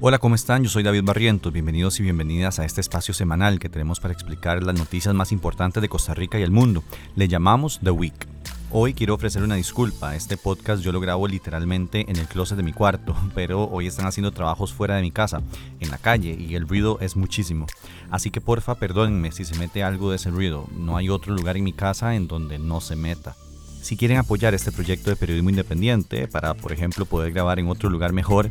[0.00, 0.62] Hola, ¿cómo están?
[0.62, 1.52] Yo soy David Barrientos.
[1.52, 5.82] Bienvenidos y bienvenidas a este espacio semanal que tenemos para explicar las noticias más importantes
[5.82, 6.84] de Costa Rica y el mundo.
[7.16, 8.28] Le llamamos The Week.
[8.70, 10.14] Hoy quiero ofrecer una disculpa.
[10.14, 14.06] Este podcast yo lo grabo literalmente en el closet de mi cuarto, pero hoy están
[14.06, 15.42] haciendo trabajos fuera de mi casa,
[15.80, 17.66] en la calle, y el ruido es muchísimo.
[18.08, 20.68] Así que porfa, perdónenme si se mete algo de ese ruido.
[20.76, 23.34] No hay otro lugar en mi casa en donde no se meta.
[23.80, 27.88] Si quieren apoyar este proyecto de periodismo independiente para, por ejemplo, poder grabar en otro
[27.88, 28.50] lugar mejor,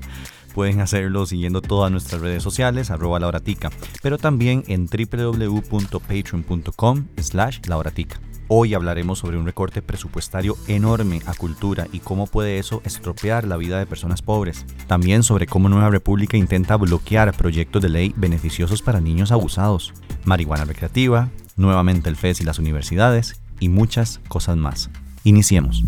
[0.58, 3.70] pueden hacerlo siguiendo todas nuestras redes sociales, arroba lauratica,
[4.02, 8.20] pero también en www.patreon.com slash lauratica.
[8.48, 13.58] Hoy hablaremos sobre un recorte presupuestario enorme a cultura y cómo puede eso estropear la
[13.58, 14.66] vida de personas pobres.
[14.88, 19.94] También sobre cómo Nueva República intenta bloquear proyectos de ley beneficiosos para niños abusados,
[20.26, 24.90] marihuana recreativa, nuevamente el FES y las universidades y muchas cosas más.
[25.24, 25.84] Iniciemos.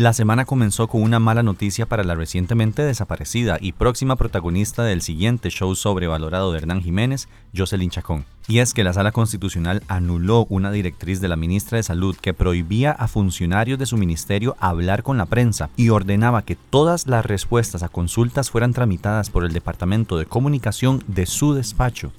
[0.00, 5.02] La semana comenzó con una mala noticia para la recientemente desaparecida y próxima protagonista del
[5.02, 8.24] siguiente show sobrevalorado de Hernán Jiménez, Jocelyn Chacón.
[8.48, 12.32] Y es que la Sala Constitucional anuló una directriz de la ministra de Salud que
[12.32, 17.26] prohibía a funcionarios de su ministerio hablar con la prensa y ordenaba que todas las
[17.26, 22.10] respuestas a consultas fueran tramitadas por el Departamento de Comunicación de su despacho.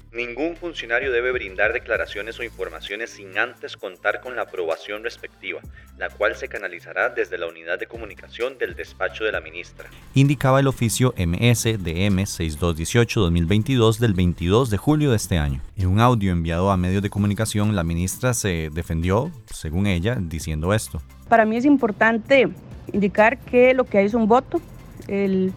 [0.72, 5.60] Funcionario debe brindar declaraciones o informaciones sin antes contar con la aprobación respectiva,
[5.98, 9.90] la cual se canalizará desde la unidad de comunicación del despacho de la ministra.
[10.14, 15.60] Indicaba el oficio MS-DM 6218-2022 del 22 de julio de este año.
[15.76, 20.72] En un audio enviado a medios de comunicación, la ministra se defendió, según ella, diciendo
[20.72, 21.02] esto.
[21.28, 22.48] Para mí es importante
[22.94, 24.62] indicar que lo que hay es un voto.
[25.06, 25.52] El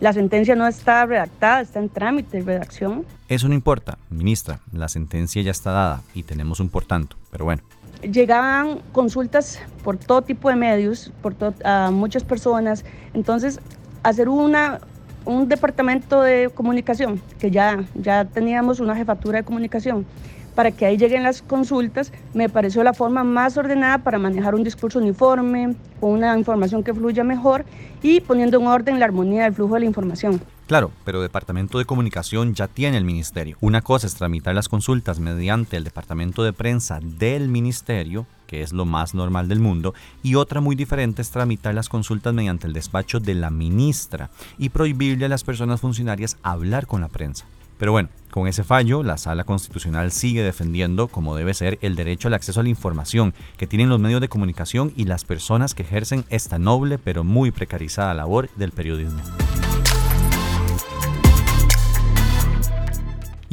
[0.00, 3.04] la sentencia no está redactada, está en trámite de redacción.
[3.28, 7.44] Eso no importa, ministra, la sentencia ya está dada y tenemos un por tanto, pero
[7.44, 7.62] bueno.
[8.02, 13.60] Llegaban consultas por todo tipo de medios, por a muchas personas, entonces
[14.02, 14.80] hacer una,
[15.24, 20.04] un departamento de comunicación, que ya, ya teníamos una jefatura de comunicación,
[20.54, 24.64] para que ahí lleguen las consultas, me pareció la forma más ordenada para manejar un
[24.64, 27.64] discurso uniforme, con una información que fluya mejor
[28.02, 30.40] y poniendo en orden la armonía del flujo de la información.
[30.66, 33.58] Claro, pero Departamento de Comunicación ya tiene el Ministerio.
[33.60, 38.72] Una cosa es tramitar las consultas mediante el Departamento de Prensa del Ministerio, que es
[38.72, 39.92] lo más normal del mundo,
[40.22, 44.70] y otra muy diferente es tramitar las consultas mediante el despacho de la ministra y
[44.70, 47.44] prohibirle a las personas funcionarias hablar con la prensa.
[47.76, 52.26] Pero bueno, con ese fallo, la Sala Constitucional sigue defendiendo, como debe ser, el derecho
[52.26, 55.84] al acceso a la información que tienen los medios de comunicación y las personas que
[55.84, 59.20] ejercen esta noble pero muy precarizada labor del periodismo.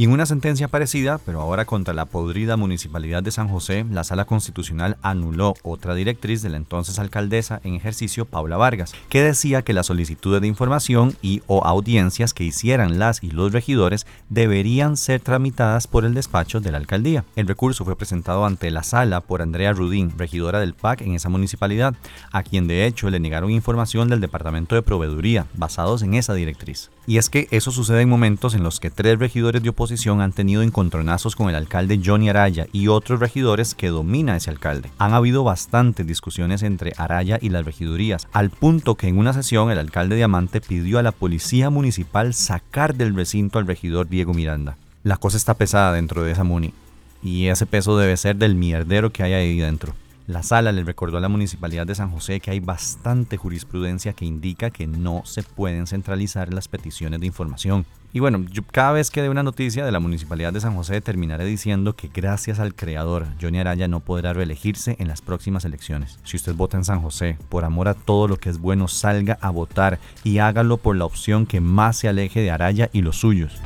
[0.01, 4.03] Y en una sentencia parecida, pero ahora contra la podrida Municipalidad de San José, la
[4.03, 9.61] Sala Constitucional anuló otra directriz de la entonces alcaldesa en ejercicio, Paula Vargas, que decía
[9.61, 14.97] que las solicitudes de información y o audiencias que hicieran las y los regidores deberían
[14.97, 17.23] ser tramitadas por el despacho de la alcaldía.
[17.35, 21.29] El recurso fue presentado ante la sala por Andrea Rudín, regidora del PAC en esa
[21.29, 21.93] municipalidad,
[22.31, 26.89] a quien de hecho le negaron información del Departamento de Proveeduría, basados en esa directriz.
[27.05, 29.90] Y es que eso sucede en momentos en los que tres regidores de oposición
[30.21, 34.89] han tenido encontronazos con el alcalde Johnny Araya y otros regidores que domina ese alcalde.
[34.97, 39.69] Han habido bastantes discusiones entre Araya y las regidurías, al punto que en una sesión
[39.71, 44.77] el alcalde Diamante pidió a la policía municipal sacar del recinto al regidor Diego Miranda.
[45.03, 46.73] La cosa está pesada dentro de esa muni,
[47.21, 49.93] y ese peso debe ser del mierdero que hay ahí dentro.
[50.27, 54.23] La sala le recordó a la Municipalidad de San José que hay bastante jurisprudencia que
[54.23, 57.85] indica que no se pueden centralizar las peticiones de información.
[58.13, 61.45] Y bueno, cada vez que dé una noticia de la Municipalidad de San José terminaré
[61.45, 66.19] diciendo que gracias al creador, Johnny Araya no podrá reelegirse en las próximas elecciones.
[66.23, 69.37] Si usted vota en San José, por amor a todo lo que es bueno, salga
[69.39, 73.17] a votar y hágalo por la opción que más se aleje de Araya y los
[73.17, 73.61] suyos.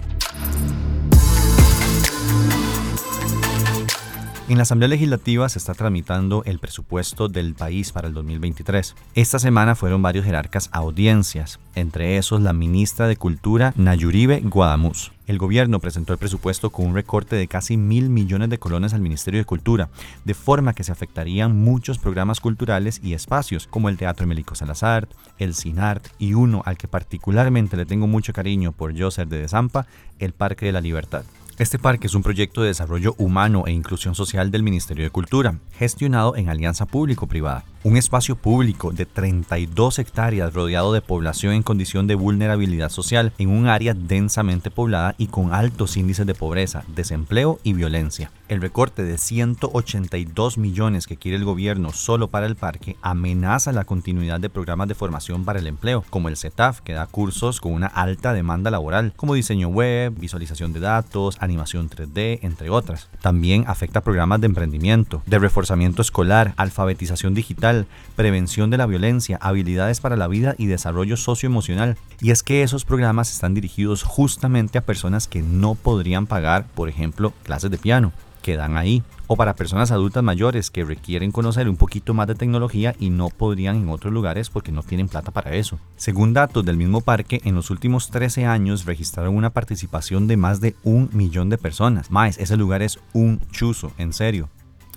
[4.48, 8.96] En la Asamblea Legislativa se está tramitando el presupuesto del país para el 2023.
[9.16, 15.12] Esta semana fueron varios jerarcas a audiencias, entre esos la ministra de Cultura Nayuribe Guadamuz.
[15.26, 19.02] El gobierno presentó el presupuesto con un recorte de casi mil millones de colones al
[19.02, 19.90] Ministerio de Cultura,
[20.26, 25.08] de forma que se afectarían muchos programas culturales y espacios, como el Teatro Emelico Salazar,
[25.40, 29.40] el CINART y uno al que particularmente le tengo mucho cariño por yo ser de
[29.40, 29.88] Desampa,
[30.20, 31.26] el Parque de la Libertad.
[31.58, 35.58] Este parque es un proyecto de desarrollo humano e inclusión social del Ministerio de Cultura,
[35.78, 37.64] gestionado en alianza público-privada.
[37.84, 43.52] Un espacio público de 32 hectáreas rodeado de población en condición de vulnerabilidad social en
[43.52, 48.32] un área densamente poblada y con altos índices de pobreza, desempleo y violencia.
[48.48, 53.86] El recorte de 182 millones que quiere el gobierno solo para el parque amenaza la
[53.86, 57.74] continuidad de programas de formación para el empleo, como el CETAF, que da cursos con
[57.74, 63.10] una alta demanda laboral, como diseño web, visualización de datos, animación 3D, entre otras.
[63.20, 70.02] También afecta programas de emprendimiento, de reforzamiento escolar, alfabetización digital, prevención de la violencia, habilidades
[70.02, 71.98] para la vida y desarrollo socioemocional.
[72.22, 76.90] Y es que esos programas están dirigidos justamente a personas que no podrían pagar, por
[76.90, 78.14] ejemplo, clases de piano
[78.46, 79.02] quedan ahí.
[79.26, 83.30] O para personas adultas mayores que requieren conocer un poquito más de tecnología y no
[83.30, 85.80] podrían en otros lugares porque no tienen plata para eso.
[85.96, 90.62] Según datos del mismo parque, en los últimos 13 años registraron una participación de más
[90.62, 92.12] de un millón de personas.
[92.12, 94.48] Más, ese lugar es un chuzo, en serio.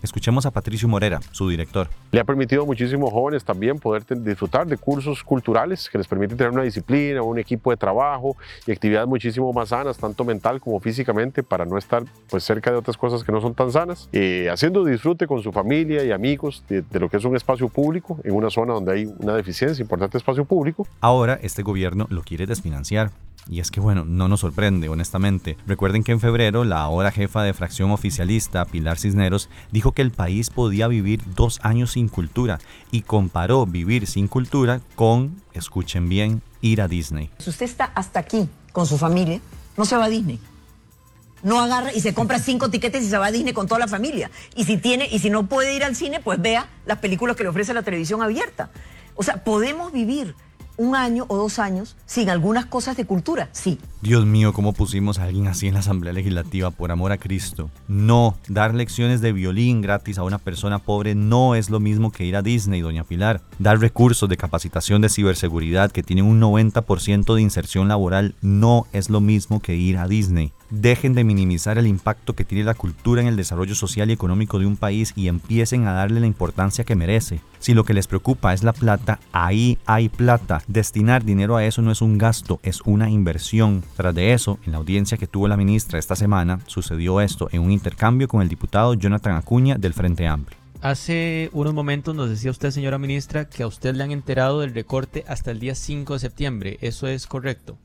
[0.03, 1.89] Escuchemos a Patricio Morera, su director.
[2.13, 6.37] Le ha permitido a muchísimos jóvenes también poder disfrutar de cursos culturales que les permiten
[6.37, 8.37] tener una disciplina, un equipo de trabajo
[8.67, 12.77] y actividades muchísimo más sanas, tanto mental como físicamente, para no estar pues, cerca de
[12.77, 14.09] otras cosas que no son tan sanas.
[14.13, 17.69] Eh, haciendo disfrute con su familia y amigos de, de lo que es un espacio
[17.69, 20.87] público en una zona donde hay una deficiencia importante de espacio público.
[21.01, 23.11] Ahora este gobierno lo quiere desfinanciar.
[23.49, 25.57] Y es que bueno, no nos sorprende, honestamente.
[25.67, 30.11] Recuerden que en febrero la ahora jefa de fracción oficialista, Pilar Cisneros, dijo que el
[30.11, 32.59] país podía vivir dos años sin cultura
[32.91, 37.31] y comparó vivir sin cultura con, escuchen bien, ir a Disney.
[37.39, 39.41] Si usted está hasta aquí con su familia,
[39.77, 40.39] no se va a Disney.
[41.43, 43.89] No agarra y se compra cinco tiquetes y se va a Disney con toda la
[43.89, 44.31] familia.
[44.57, 47.45] Y si tiene, y si no puede ir al cine, pues vea las películas que
[47.45, 48.71] le ofrece la televisión abierta.
[49.15, 50.35] O sea, podemos vivir
[50.79, 53.79] un año o dos años sin algunas cosas de cultura, sí.
[54.01, 57.71] Dios mío, ¿cómo pusimos a alguien así en la Asamblea Legislativa por amor a Cristo?
[57.89, 62.25] No, dar lecciones de violín gratis a una persona pobre no es lo mismo que
[62.25, 63.43] ir a Disney, doña Pilar.
[63.59, 69.11] Dar recursos de capacitación de ciberseguridad que tienen un 90% de inserción laboral no es
[69.11, 70.53] lo mismo que ir a Disney.
[70.71, 74.59] Dejen de minimizar el impacto que tiene la cultura en el desarrollo social y económico
[74.59, 77.41] de un país y empiecen a darle la importancia que merece.
[77.59, 80.63] Si lo que les preocupa es la plata, ahí hay plata.
[80.69, 83.83] Destinar dinero a eso no es un gasto, es una inversión.
[83.97, 87.63] Tras de eso, en la audiencia que tuvo la ministra esta semana, sucedió esto en
[87.63, 90.59] un intercambio con el diputado Jonathan Acuña del Frente Amplio.
[90.83, 94.75] Hace unos momentos nos decía usted, señora ministra, que a usted le han enterado del
[94.75, 96.79] recorte hasta el día 5 de septiembre.
[96.83, 97.79] ¿Eso es correcto?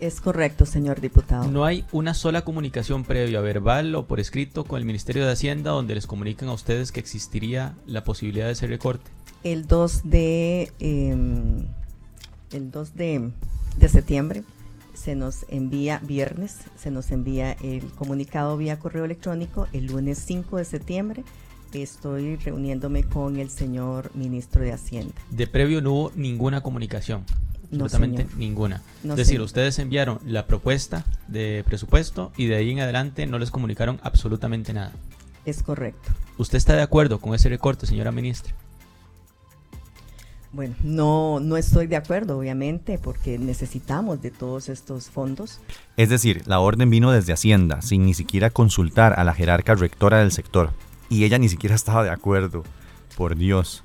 [0.00, 1.46] Es correcto, señor diputado.
[1.50, 5.72] No hay una sola comunicación previa, verbal o por escrito, con el Ministerio de Hacienda
[5.72, 9.10] donde les comuniquen a ustedes que existiría la posibilidad de ese recorte.
[9.44, 11.16] El 2 de, eh,
[12.52, 13.30] el 2 de,
[13.76, 14.42] de septiembre
[14.94, 19.68] se nos envía, viernes, se nos envía el comunicado vía correo electrónico.
[19.72, 21.24] El lunes 5 de septiembre
[21.78, 25.14] estoy reuniéndome con el señor ministro de Hacienda.
[25.30, 27.24] De previo no hubo ninguna comunicación.
[27.72, 28.82] Absolutamente ninguna.
[29.04, 29.46] No, es decir, señor.
[29.46, 34.72] ustedes enviaron la propuesta de presupuesto y de ahí en adelante no les comunicaron absolutamente
[34.72, 34.92] nada.
[35.44, 36.10] Es correcto.
[36.36, 38.54] ¿Usted está de acuerdo con ese recorte, señora ministra?
[40.52, 45.60] Bueno, no, no estoy de acuerdo, obviamente, porque necesitamos de todos estos fondos.
[45.96, 50.18] Es decir, la orden vino desde Hacienda, sin ni siquiera consultar a la jerarca rectora
[50.18, 50.72] del sector.
[51.08, 52.64] Y ella ni siquiera estaba de acuerdo.
[53.16, 53.84] Por Dios.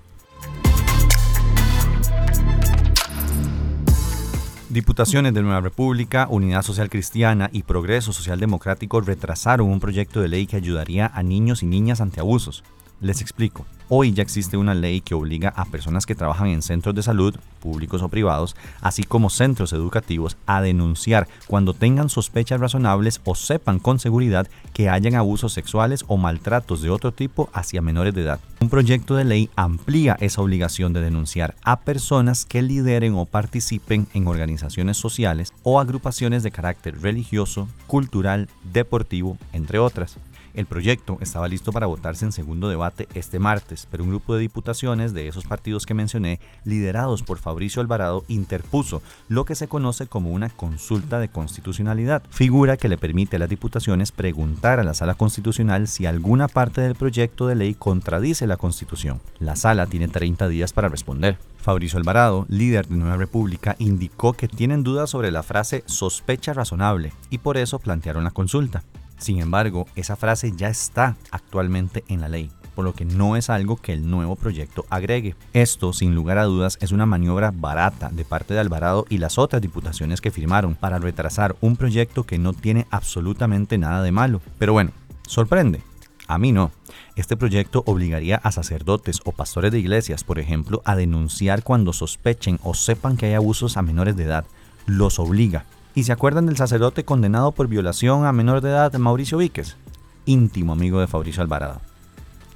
[4.75, 10.27] Diputaciones de Nueva República, Unidad Social Cristiana y Progreso Social Democrático retrasaron un proyecto de
[10.27, 12.62] ley que ayudaría a niños y niñas ante abusos.
[13.02, 13.66] Les explico.
[13.88, 17.36] Hoy ya existe una ley que obliga a personas que trabajan en centros de salud,
[17.60, 23.78] públicos o privados, así como centros educativos, a denunciar cuando tengan sospechas razonables o sepan
[23.78, 28.40] con seguridad que hayan abusos sexuales o maltratos de otro tipo hacia menores de edad.
[28.60, 34.08] Un proyecto de ley amplía esa obligación de denunciar a personas que lideren o participen
[34.16, 40.18] en organizaciones sociales o agrupaciones de carácter religioso, cultural, deportivo, entre otras.
[40.55, 44.39] El proyecto estaba listo para votarse en segundo debate este martes, pero un grupo de
[44.39, 50.07] diputaciones de esos partidos que mencioné, liderados por Fabricio Alvarado, interpuso lo que se conoce
[50.07, 54.93] como una consulta de constitucionalidad, figura que le permite a las diputaciones preguntar a la
[54.93, 59.19] sala constitucional si alguna parte del proyecto de ley contradice la constitución.
[59.39, 61.38] La sala tiene 30 días para responder.
[61.57, 67.12] Fabricio Alvarado, líder de Nueva República, indicó que tienen dudas sobre la frase sospecha razonable
[67.29, 68.83] y por eso plantearon la consulta.
[69.17, 73.50] Sin embargo, esa frase ya está actualmente en la ley, por lo que no es
[73.50, 75.36] algo que el nuevo proyecto agregue.
[75.53, 79.38] Esto, sin lugar a dudas, es una maniobra barata de parte de Alvarado y las
[79.38, 84.41] otras diputaciones que firmaron para retrasar un proyecto que no tiene absolutamente nada de malo.
[84.60, 84.91] Pero bueno,
[85.25, 85.81] sorprende.
[86.27, 86.72] A mí no.
[87.15, 92.60] Este proyecto obligaría a sacerdotes o pastores de iglesias, por ejemplo, a denunciar cuando sospechen
[92.63, 94.45] o sepan que hay abusos a menores de edad.
[94.88, 95.65] Los obliga.
[95.96, 99.78] ¿Y se acuerdan del sacerdote condenado por violación a menor de edad, Mauricio Víquez?
[100.25, 101.80] íntimo amigo de Fabricio Alvarado.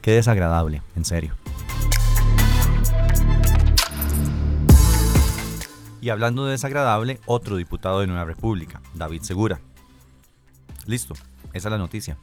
[0.02, 1.36] Qué desagradable, en serio.
[6.02, 9.60] Y hablando de desagradable, otro diputado de Nueva República, David Segura.
[10.86, 11.14] Listo,
[11.54, 12.18] esa es la noticia.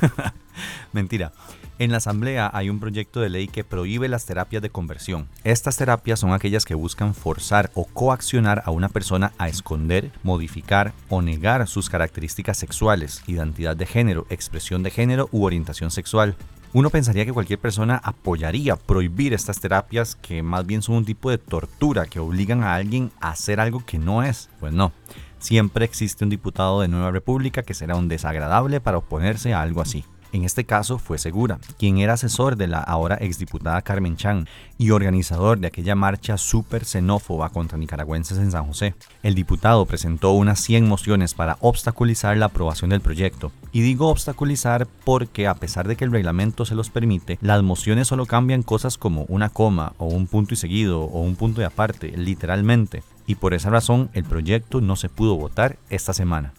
[0.92, 1.32] Mentira.
[1.76, 5.26] En la Asamblea hay un proyecto de ley que prohíbe las terapias de conversión.
[5.42, 10.92] Estas terapias son aquellas que buscan forzar o coaccionar a una persona a esconder, modificar
[11.08, 16.36] o negar sus características sexuales, identidad de género, expresión de género u orientación sexual.
[16.72, 21.30] Uno pensaría que cualquier persona apoyaría prohibir estas terapias que más bien son un tipo
[21.30, 24.48] de tortura que obligan a alguien a hacer algo que no es.
[24.60, 24.92] Pues no,
[25.38, 29.82] siempre existe un diputado de Nueva República que será un desagradable para oponerse a algo
[29.82, 30.04] así.
[30.34, 34.48] En este caso fue Segura, quien era asesor de la ahora exdiputada Carmen Chan
[34.78, 38.96] y organizador de aquella marcha súper xenófoba contra nicaragüenses en San José.
[39.22, 43.52] El diputado presentó unas 100 mociones para obstaculizar la aprobación del proyecto.
[43.70, 48.08] Y digo obstaculizar porque a pesar de que el reglamento se los permite, las mociones
[48.08, 51.64] solo cambian cosas como una coma o un punto y seguido o un punto y
[51.64, 53.04] aparte, literalmente.
[53.28, 56.54] Y por esa razón el proyecto no se pudo votar esta semana.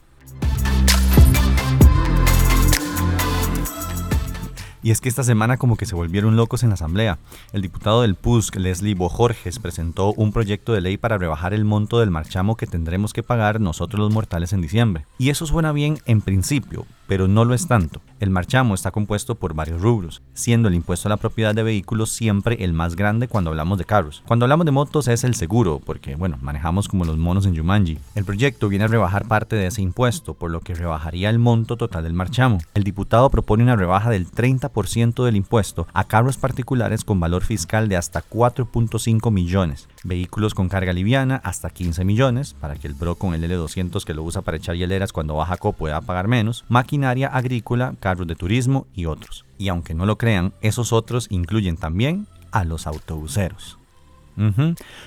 [4.86, 7.18] Y es que esta semana como que se volvieron locos en la asamblea.
[7.54, 12.00] El diputado del PUSC, Leslie Bojorges, presentó un proyecto de ley para rebajar el monto
[12.00, 15.08] del marchamo que tendremos que pagar nosotros los mortales en diciembre.
[15.18, 18.00] Y eso suena bien en principio, pero no lo es tanto.
[18.20, 22.12] El marchamo está compuesto por varios rubros, siendo el impuesto a la propiedad de vehículos
[22.12, 24.24] siempre el más grande cuando hablamos de carros.
[24.28, 27.98] Cuando hablamos de motos es el seguro, porque bueno, manejamos como los monos en Jumanji.
[28.14, 31.76] El proyecto viene a rebajar parte de ese impuesto, por lo que rebajaría el monto
[31.76, 32.60] total del marchamo.
[32.76, 34.75] El diputado propone una rebaja del 30%
[35.24, 40.92] del impuesto a carros particulares con valor fiscal de hasta 4.5 millones, vehículos con carga
[40.92, 44.58] liviana hasta 15 millones, para que el bro con el L200 que lo usa para
[44.58, 49.46] echar hieleras cuando baja co pueda pagar menos, maquinaria agrícola, carros de turismo y otros.
[49.58, 53.80] Y aunque no lo crean, esos otros incluyen también a los autobuseros.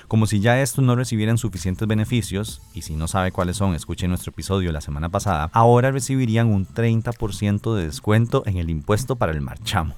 [0.07, 4.07] Como si ya estos no recibieran suficientes beneficios, y si no sabe cuáles son, escuche
[4.07, 9.31] nuestro episodio la semana pasada, ahora recibirían un 30% de descuento en el impuesto para
[9.31, 9.95] el marchamo.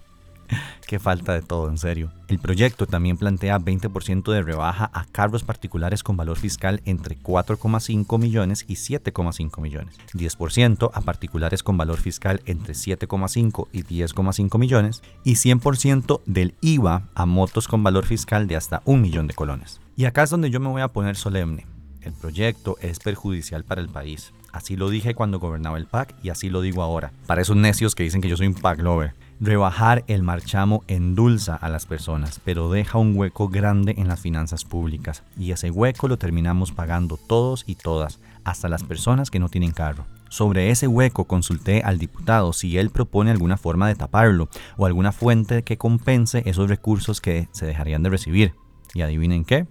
[0.88, 2.12] Qué falta de todo, en serio.
[2.28, 8.20] El proyecto también plantea 20% de rebaja a carros particulares con valor fiscal entre 4,5
[8.20, 15.02] millones y 7,5 millones, 10% a particulares con valor fiscal entre 7,5 y 10,5 millones
[15.24, 19.80] y 100% del IVA a motos con valor fiscal de hasta un millón de colones.
[19.96, 21.66] Y acá es donde yo me voy a poner solemne.
[22.02, 24.34] El proyecto es perjudicial para el país.
[24.52, 27.12] Así lo dije cuando gobernaba el PAC y así lo digo ahora.
[27.28, 29.14] Para esos necios que dicen que yo soy un PAC lover.
[29.40, 34.66] Rebajar el marchamo endulza a las personas, pero deja un hueco grande en las finanzas
[34.66, 39.50] públicas y ese hueco lo terminamos pagando todos y todas, hasta las personas que no
[39.50, 40.06] tienen carro.
[40.30, 45.12] Sobre ese hueco consulté al diputado si él propone alguna forma de taparlo o alguna
[45.12, 48.54] fuente que compense esos recursos que se dejarían de recibir.
[48.94, 49.66] Y adivinen qué,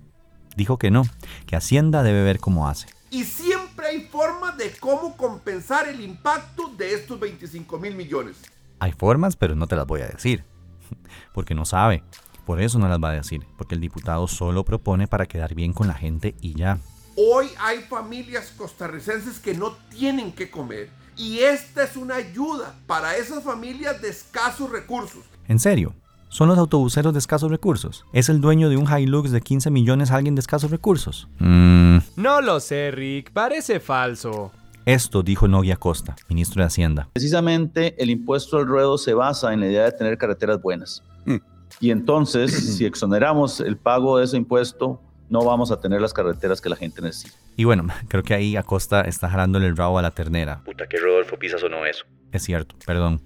[0.57, 1.05] dijo que no,
[1.47, 2.89] que Hacienda debe ver cómo hace.
[3.11, 3.60] Y siempre
[3.90, 8.37] hay formas de cómo compensar el impacto de estos 25 mil millones.
[8.78, 10.44] Hay formas, pero no te las voy a decir,
[11.35, 12.04] porque no sabe.
[12.47, 15.73] Por eso no las va a decir, porque el diputado solo propone para quedar bien
[15.73, 16.78] con la gente y ya.
[17.16, 23.16] Hoy hay familias costarricenses que no tienen que comer y esta es una ayuda para
[23.16, 25.25] esas familias de escasos recursos.
[25.49, 25.94] ¿En serio?
[26.28, 28.06] ¿Son los autobuseros de escasos recursos?
[28.12, 31.26] ¿Es el dueño de un Hilux de 15 millones alguien de escasos recursos?
[31.40, 31.99] Mm.
[32.17, 33.33] No lo sé, Rick.
[33.33, 34.52] Parece falso.
[34.85, 37.09] Esto dijo Nogui Acosta, ministro de Hacienda.
[37.12, 41.02] Precisamente el impuesto al ruedo se basa en la idea de tener carreteras buenas.
[41.26, 41.37] Mm.
[41.81, 46.61] Y entonces, si exoneramos el pago de ese impuesto, no vamos a tener las carreteras
[46.61, 47.37] que la gente necesita.
[47.57, 50.62] Y bueno, creo que ahí Acosta está jalándole el rabo a la ternera.
[50.64, 52.05] Puta, que Rodolfo Pisa sonó eso.
[52.33, 53.21] Es cierto, perdón.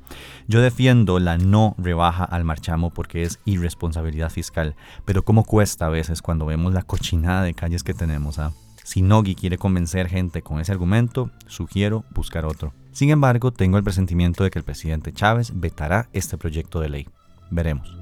[0.48, 5.90] Yo defiendo la no rebaja al marchamo porque es irresponsabilidad fiscal, pero cómo cuesta a
[5.90, 8.52] veces cuando vemos la cochinada de calles que tenemos, ¿ah?
[8.84, 12.74] Si Nogi quiere convencer gente con ese argumento, sugiero buscar otro.
[12.92, 17.08] Sin embargo, tengo el presentimiento de que el presidente Chávez vetará este proyecto de ley.
[17.50, 17.96] Veremos.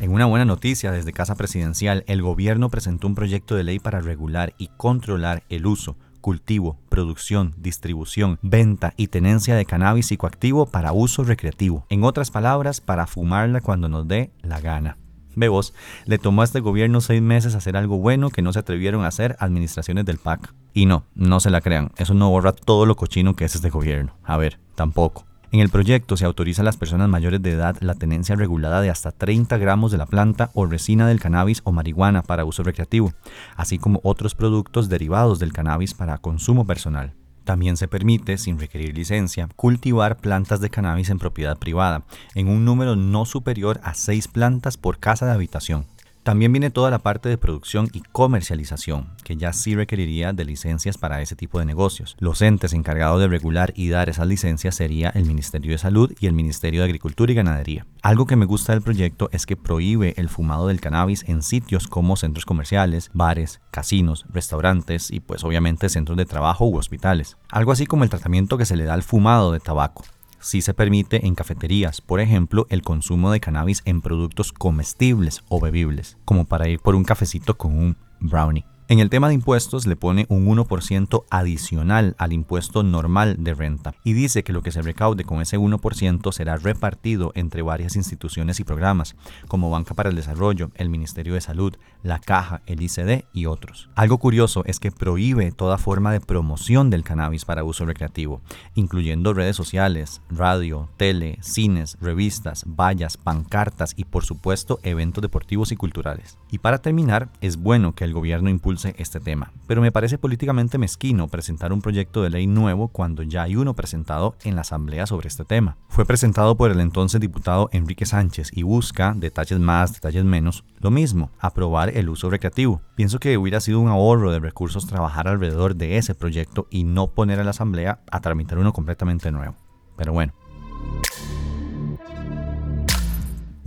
[0.00, 4.00] En una buena noticia desde Casa Presidencial, el gobierno presentó un proyecto de ley para
[4.00, 10.92] regular y controlar el uso, cultivo, producción, distribución, venta y tenencia de cannabis psicoactivo para
[10.92, 11.84] uso recreativo.
[11.90, 14.96] En otras palabras, para fumarla cuando nos dé la gana.
[15.38, 19.04] Bebos, le tomó a este gobierno seis meses hacer algo bueno que no se atrevieron
[19.04, 20.54] a hacer administraciones del PAC.
[20.74, 23.70] Y no, no se la crean, eso no borra todo lo cochino que es este
[23.70, 24.14] gobierno.
[24.24, 25.28] A ver, tampoco.
[25.50, 28.90] En el proyecto se autoriza a las personas mayores de edad la tenencia regulada de
[28.90, 33.14] hasta 30 gramos de la planta o resina del cannabis o marihuana para uso recreativo,
[33.56, 37.14] así como otros productos derivados del cannabis para consumo personal.
[37.48, 42.02] También se permite, sin requerir licencia, cultivar plantas de cannabis en propiedad privada,
[42.34, 45.86] en un número no superior a seis plantas por casa de habitación.
[46.28, 50.98] También viene toda la parte de producción y comercialización, que ya sí requeriría de licencias
[50.98, 52.16] para ese tipo de negocios.
[52.18, 56.26] Los entes encargados de regular y dar esas licencias sería el Ministerio de Salud y
[56.26, 57.86] el Ministerio de Agricultura y Ganadería.
[58.02, 61.88] Algo que me gusta del proyecto es que prohíbe el fumado del cannabis en sitios
[61.88, 67.38] como centros comerciales, bares, casinos, restaurantes y pues obviamente centros de trabajo u hospitales.
[67.48, 70.04] Algo así como el tratamiento que se le da al fumado de tabaco
[70.40, 75.60] sí se permite en cafeterías, por ejemplo, el consumo de cannabis en productos comestibles o
[75.60, 78.64] bebibles, como para ir por un cafecito con un brownie.
[78.90, 83.92] En el tema de impuestos le pone un 1% adicional al impuesto normal de renta
[84.02, 88.60] y dice que lo que se recaude con ese 1% será repartido entre varias instituciones
[88.60, 89.14] y programas,
[89.46, 93.88] como Banca para el Desarrollo, el Ministerio de Salud, la Caja, el ICD y otros.
[93.94, 98.40] Algo curioso es que prohíbe toda forma de promoción del cannabis para uso recreativo,
[98.74, 105.76] incluyendo redes sociales, radio, tele, cines, revistas, vallas, pancartas y por supuesto eventos deportivos y
[105.76, 106.38] culturales.
[106.50, 110.78] Y para terminar, es bueno que el gobierno impulse este tema, pero me parece políticamente
[110.78, 115.06] mezquino presentar un proyecto de ley nuevo cuando ya hay uno presentado en la Asamblea
[115.06, 115.76] sobre este tema.
[115.88, 120.90] Fue presentado por el entonces diputado Enrique Sánchez y busca, detalles más, detalles menos, lo
[120.90, 122.82] mismo, aprobar el uso recreativo.
[122.94, 127.08] Pienso que hubiera sido un ahorro de recursos trabajar alrededor de ese proyecto y no
[127.08, 129.56] poner a la Asamblea a tramitar uno completamente nuevo.
[129.96, 130.32] Pero bueno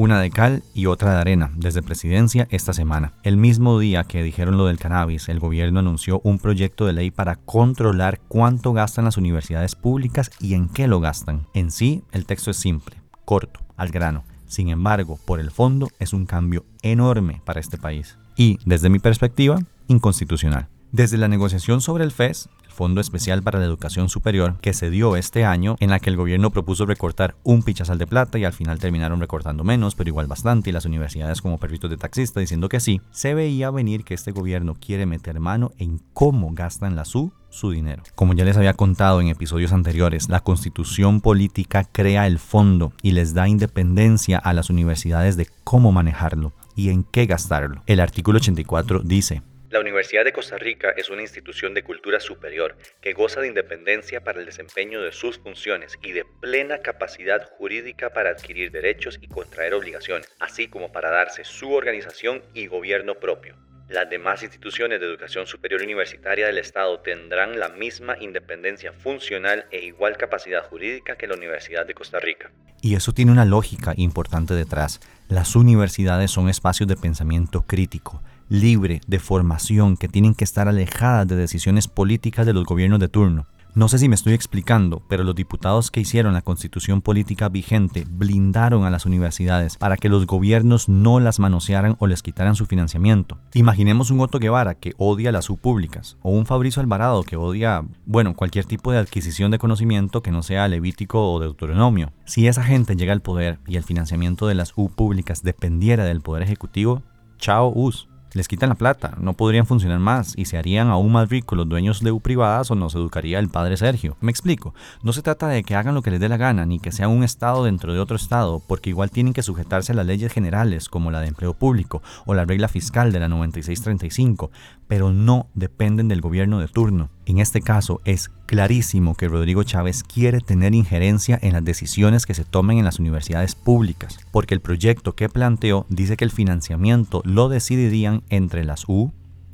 [0.01, 3.13] una de cal y otra de arena desde presidencia esta semana.
[3.22, 7.12] El mismo día que dijeron lo del cannabis, el gobierno anunció un proyecto de ley
[7.12, 11.46] para controlar cuánto gastan las universidades públicas y en qué lo gastan.
[11.53, 14.24] En sí, el texto es simple, corto, al grano.
[14.51, 19.00] Sin embargo, por el fondo es un cambio enorme para este país y, desde mi
[19.00, 20.67] perspectiva, inconstitucional.
[20.91, 25.16] Desde la negociación sobre el FES, Fondo Especial para la Educación Superior que se dio
[25.16, 28.54] este año, en la que el gobierno propuso recortar un pichazal de plata y al
[28.54, 32.70] final terminaron recortando menos, pero igual bastante, y las universidades como perritos de taxista diciendo
[32.70, 37.05] que sí, se veía venir que este gobierno quiere meter mano en cómo gastan la
[37.05, 38.03] SU su dinero.
[38.16, 43.12] Como ya les había contado en episodios anteriores, la constitución política crea el fondo y
[43.12, 47.84] les da independencia a las universidades de cómo manejarlo y en qué gastarlo.
[47.86, 52.77] El artículo 84 dice, la Universidad de Costa Rica es una institución de cultura superior
[53.01, 58.10] que goza de independencia para el desempeño de sus funciones y de plena capacidad jurídica
[58.10, 63.55] para adquirir derechos y contraer obligaciones, así como para darse su organización y gobierno propio.
[63.88, 69.86] Las demás instituciones de educación superior universitaria del Estado tendrán la misma independencia funcional e
[69.86, 72.51] igual capacidad jurídica que la Universidad de Costa Rica.
[72.81, 75.00] Y eso tiene una lógica importante detrás.
[75.29, 81.25] Las universidades son espacios de pensamiento crítico libre de formación que tienen que estar alejadas
[81.25, 83.48] de decisiones políticas de los gobiernos de turno.
[83.75, 88.05] No sé si me estoy explicando, pero los diputados que hicieron la constitución política vigente
[88.05, 92.66] blindaron a las universidades para que los gobiernos no las manosearan o les quitaran su
[92.66, 93.37] financiamiento.
[93.53, 97.85] Imaginemos un Otto Guevara que odia las U públicas, o un Fabrizio Alvarado que odia,
[98.05, 102.11] bueno, cualquier tipo de adquisición de conocimiento que no sea levítico o deuteronomio.
[102.25, 106.20] Si esa gente llega al poder y el financiamiento de las U públicas dependiera del
[106.20, 107.01] poder ejecutivo,
[107.37, 111.29] chao US les quitan la plata, no podrían funcionar más y se harían aún más
[111.29, 114.15] ricos los dueños de U privadas o nos educaría el padre Sergio.
[114.22, 116.79] Me explico, no se trata de que hagan lo que les dé la gana ni
[116.79, 120.05] que sean un estado dentro de otro estado, porque igual tienen que sujetarse a las
[120.05, 124.51] leyes generales como la de empleo público o la regla fiscal de la 9635,
[124.87, 127.09] pero no dependen del gobierno de turno.
[127.25, 132.33] En este caso es clarísimo que Rodrigo Chávez quiere tener injerencia en las decisiones que
[132.33, 137.22] se tomen en las universidades públicas, porque el proyecto que planteó dice que el financiamiento
[137.24, 139.14] lo decidirían entre las U,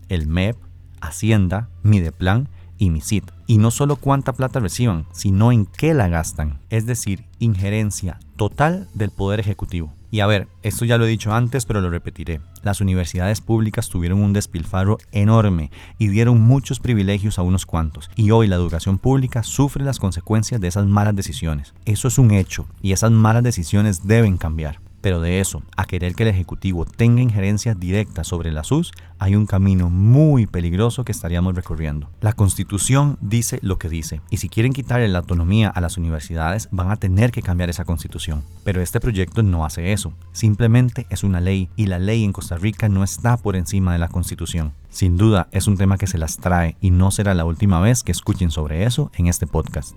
[0.09, 0.57] el MEP,
[0.99, 3.23] Hacienda, Mideplan y MISIT.
[3.45, 8.87] Y no solo cuánta plata reciban, sino en qué la gastan, es decir, injerencia total
[8.95, 9.93] del Poder Ejecutivo.
[10.09, 12.39] Y a ver, esto ya lo he dicho antes, pero lo repetiré.
[12.63, 18.09] Las universidades públicas tuvieron un despilfarro enorme y dieron muchos privilegios a unos cuantos.
[18.15, 21.73] Y hoy la educación pública sufre las consecuencias de esas malas decisiones.
[21.85, 24.86] Eso es un hecho y esas malas decisiones deben cambiar.
[25.01, 29.35] Pero de eso, a querer que el Ejecutivo tenga injerencia directa sobre la SUS, hay
[29.35, 32.09] un camino muy peligroso que estaríamos recorriendo.
[32.21, 36.67] La Constitución dice lo que dice, y si quieren quitarle la autonomía a las universidades,
[36.71, 38.43] van a tener que cambiar esa Constitución.
[38.63, 42.57] Pero este proyecto no hace eso, simplemente es una ley, y la ley en Costa
[42.57, 44.73] Rica no está por encima de la Constitución.
[44.89, 48.03] Sin duda, es un tema que se las trae y no será la última vez
[48.03, 49.95] que escuchen sobre eso en este podcast.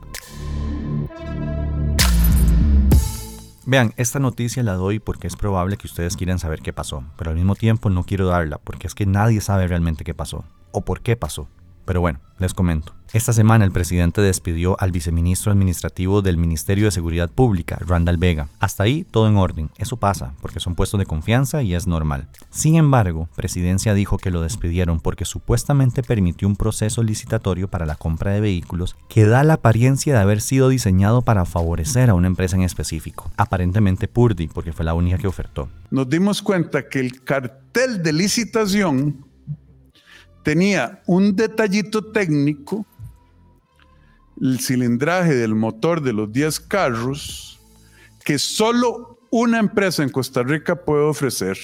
[3.70, 7.30] Vean, esta noticia la doy porque es probable que ustedes quieran saber qué pasó, pero
[7.30, 10.80] al mismo tiempo no quiero darla porque es que nadie sabe realmente qué pasó o
[10.80, 11.46] por qué pasó.
[11.84, 12.94] Pero bueno, les comento.
[13.12, 18.48] Esta semana el presidente despidió al viceministro administrativo del Ministerio de Seguridad Pública, Randall Vega.
[18.60, 19.68] Hasta ahí todo en orden.
[19.78, 22.28] Eso pasa, porque son puestos de confianza y es normal.
[22.50, 27.96] Sin embargo, Presidencia dijo que lo despidieron porque supuestamente permitió un proceso licitatorio para la
[27.96, 32.28] compra de vehículos que da la apariencia de haber sido diseñado para favorecer a una
[32.28, 33.32] empresa en específico.
[33.36, 35.68] Aparentemente Purdy, porque fue la única que ofertó.
[35.90, 39.29] Nos dimos cuenta que el cartel de licitación
[40.42, 42.86] tenía un detallito técnico
[44.40, 47.60] el cilindraje del motor de los 10 carros
[48.24, 51.58] que solo una empresa en Costa Rica puede ofrecer.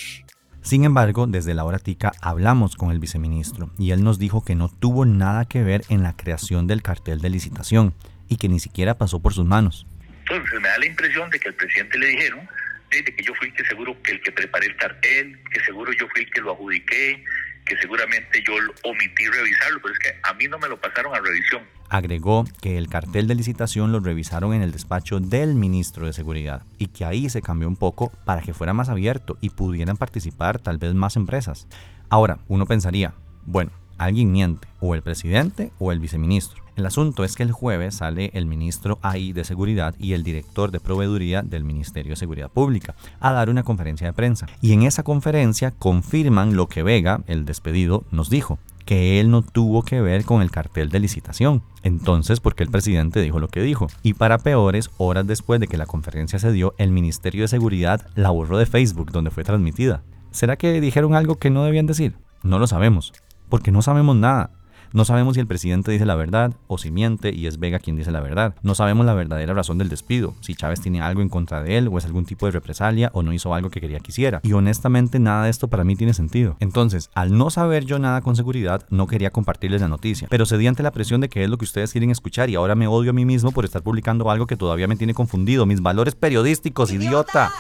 [0.63, 4.55] Sin embargo, desde la hora tica hablamos con el viceministro y él nos dijo que
[4.55, 7.95] no tuvo nada que ver en la creación del cartel de licitación
[8.29, 9.87] y que ni siquiera pasó por sus manos.
[10.29, 12.49] Entonces me da la impresión de que al presidente le dijeron
[12.91, 15.93] de que yo fui el que seguro que el que preparé el cartel, que seguro
[15.93, 17.25] yo fui el que lo adjudiqué,
[17.67, 21.21] que seguramente yo omití revisarlo, pero es que a mí no me lo pasaron a
[21.21, 21.63] revisión.
[21.89, 26.63] Agregó que el cartel de licitación lo revisaron en el despacho del ministro de Seguridad
[26.79, 30.59] y que ahí se cambió un poco para que fuera más abierto y pudieran participar
[30.59, 31.69] tal vez más empresas.
[32.09, 36.67] Ahora, uno pensaría, bueno, alguien miente, o el presidente o el viceministro.
[36.77, 40.71] El asunto es que el jueves sale el ministro ahí de Seguridad y el director
[40.71, 44.47] de Proveeduría del Ministerio de Seguridad Pública a dar una conferencia de prensa.
[44.61, 49.43] Y en esa conferencia confirman lo que Vega, el despedido, nos dijo que él no
[49.43, 51.63] tuvo que ver con el cartel de licitación.
[51.83, 53.89] Entonces, ¿por qué el presidente dijo lo que dijo?
[54.03, 58.07] Y para peores, horas después de que la conferencia se dio, el Ministerio de Seguridad
[58.15, 60.03] la borró de Facebook, donde fue transmitida.
[60.31, 62.17] ¿Será que dijeron algo que no debían decir?
[62.43, 63.13] No lo sabemos,
[63.49, 64.51] porque no sabemos nada.
[64.93, 67.97] No sabemos si el presidente dice la verdad o si miente y es Vega quien
[67.97, 68.55] dice la verdad.
[68.63, 71.89] No sabemos la verdadera razón del despido, si Chávez tiene algo en contra de él
[71.89, 74.41] o es algún tipo de represalia o no hizo algo que quería que hiciera.
[74.43, 76.57] Y honestamente nada de esto para mí tiene sentido.
[76.61, 80.67] Entonces, al no saber yo nada con seguridad, no quería compartirles la noticia, pero cedí
[80.67, 83.11] ante la presión de que es lo que ustedes quieren escuchar y ahora me odio
[83.11, 85.67] a mí mismo por estar publicando algo que todavía me tiene confundido.
[85.67, 87.51] Mis valores periodísticos, idiota.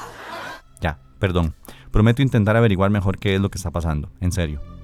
[0.80, 1.54] Ya, perdón.
[1.90, 4.10] Prometo intentar averiguar mejor qué es lo que está pasando.
[4.20, 4.75] En serio.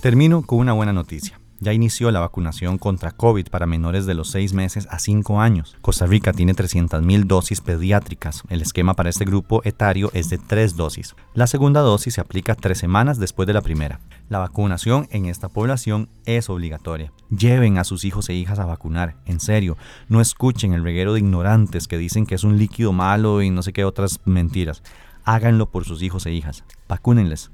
[0.00, 1.40] Termino con una buena noticia.
[1.58, 5.74] Ya inició la vacunación contra COVID para menores de los 6 meses a 5 años.
[5.80, 8.42] Costa Rica tiene 300.000 dosis pediátricas.
[8.50, 11.16] El esquema para este grupo etario es de 3 dosis.
[11.32, 14.00] La segunda dosis se aplica 3 semanas después de la primera.
[14.28, 17.12] La vacunación en esta población es obligatoria.
[17.30, 19.78] Lleven a sus hijos e hijas a vacunar, en serio.
[20.08, 23.62] No escuchen el reguero de ignorantes que dicen que es un líquido malo y no
[23.62, 24.82] sé qué otras mentiras.
[25.24, 26.64] Háganlo por sus hijos e hijas.
[26.86, 27.50] Vacúnenles.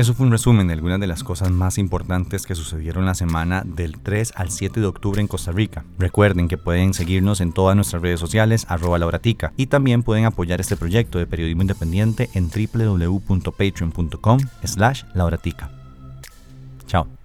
[0.00, 3.64] Eso fue un resumen de algunas de las cosas más importantes que sucedieron la semana
[3.66, 5.84] del 3 al 7 de octubre en Costa Rica.
[5.98, 10.58] Recuerden que pueden seguirnos en todas nuestras redes sociales, arroba lauratica, y también pueden apoyar
[10.58, 15.70] este proyecto de periodismo independiente en www.patreon.com slash lauratica.
[16.86, 17.19] Chao.